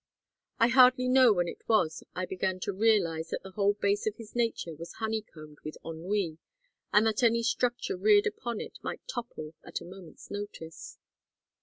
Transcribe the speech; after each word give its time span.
I 0.57 0.69
hardly 0.69 1.07
know 1.07 1.31
when 1.31 1.47
it 1.47 1.69
was 1.69 2.01
I 2.15 2.25
began 2.25 2.59
to 2.61 2.73
realize 2.73 3.29
that 3.29 3.43
the 3.43 3.51
whole 3.51 3.73
base 3.75 4.07
of 4.07 4.15
his 4.15 4.35
nature 4.35 4.73
was 4.73 4.93
honeycombed 4.93 5.59
with 5.63 5.77
ennui, 5.85 6.39
and 6.91 7.05
that 7.05 7.21
any 7.21 7.43
structure 7.43 7.95
reared 7.95 8.25
upon 8.25 8.59
it 8.59 8.79
might 8.81 9.07
topple 9.07 9.53
at 9.63 9.79
a 9.79 9.85
moment's 9.85 10.31
notice. 10.31 10.97